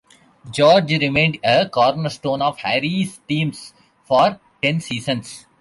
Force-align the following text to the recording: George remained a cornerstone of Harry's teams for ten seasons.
George 0.49 0.93
remained 0.97 1.37
a 1.43 1.69
cornerstone 1.69 2.41
of 2.41 2.57
Harry's 2.57 3.19
teams 3.27 3.71
for 4.03 4.39
ten 4.59 4.79
seasons. 4.79 5.45